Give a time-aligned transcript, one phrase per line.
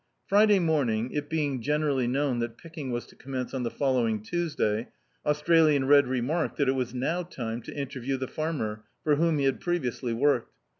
[0.25, 4.87] Friday morning, it being generally known that picking was to commence on the following Tuesday,
[5.27, 9.45] Australian Red remarked that it was now time to interview the fanner, for whom he
[9.45, 10.55] had previously worked.